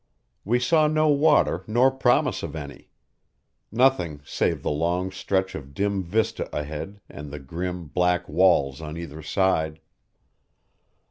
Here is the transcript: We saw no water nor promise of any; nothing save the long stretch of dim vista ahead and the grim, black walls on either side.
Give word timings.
We 0.43 0.57
saw 0.57 0.87
no 0.87 1.09
water 1.09 1.63
nor 1.67 1.91
promise 1.91 2.41
of 2.41 2.55
any; 2.55 2.89
nothing 3.71 4.21
save 4.25 4.63
the 4.63 4.71
long 4.71 5.11
stretch 5.11 5.53
of 5.53 5.75
dim 5.75 6.01
vista 6.01 6.49
ahead 6.57 7.01
and 7.07 7.29
the 7.29 7.37
grim, 7.37 7.85
black 7.85 8.27
walls 8.27 8.81
on 8.81 8.97
either 8.97 9.21
side. 9.21 9.79